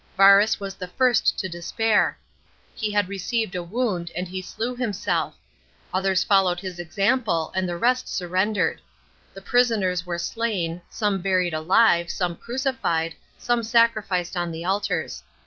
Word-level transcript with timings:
Varus 0.17 0.59
was 0.59 0.73
the 0.73 0.87
first 0.87 1.37
to 1.37 1.47
despair; 1.47 2.17
he 2.73 2.91
had 2.91 3.07
received 3.07 3.53
a 3.53 3.61
wound, 3.61 4.11
and 4.15 4.27
he 4.27 4.41
slew 4.41 4.75
himself. 4.75 5.35
Others 5.93 6.23
followed 6.23 6.59
his 6.59 6.79
example; 6.79 7.51
and 7.53 7.69
the 7.69 7.77
rest 7.77 8.07
surrendered. 8.09 8.81
The 9.35 9.43
prisoners 9.43 10.03
were 10.03 10.17
slain, 10.17 10.81
some 10.89 11.21
buried 11.21 11.53
alive, 11.53 12.09
some 12.09 12.35
crucified, 12.35 13.13
some 13.37 13.61
sacrificed 13.61 14.35
on 14.35 14.51
the 14.51 14.65
altars. 14.65 15.21